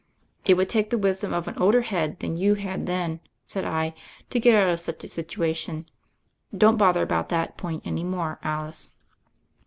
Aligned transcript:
"It 0.45 0.55
would 0.57 0.67
take 0.67 0.89
the 0.89 0.97
wisdom 0.97 1.31
of 1.31 1.47
an 1.47 1.55
older 1.59 1.83
head 1.83 2.21
than 2.21 2.35
you 2.35 2.55
had 2.55 2.87
then," 2.87 3.19
said 3.45 3.65
I, 3.65 3.93
"to 4.31 4.39
get 4.39 4.55
out 4.55 4.67
of 4.67 4.79
such 4.79 5.03
a 5.03 5.07
situation. 5.07 5.85
Don't 6.57 6.77
bother 6.79 7.03
about 7.03 7.29
that 7.29 7.55
point 7.55 7.83
any 7.85 8.03
more, 8.03 8.39
Alice." 8.41 8.93